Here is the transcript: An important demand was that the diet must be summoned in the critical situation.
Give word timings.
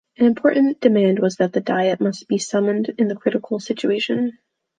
An 0.17 0.25
important 0.25 0.81
demand 0.81 1.19
was 1.19 1.35
that 1.35 1.53
the 1.53 1.61
diet 1.61 2.01
must 2.01 2.27
be 2.27 2.39
summoned 2.39 2.89
in 2.97 3.07
the 3.07 3.13
critical 3.13 3.59
situation. 3.59 4.35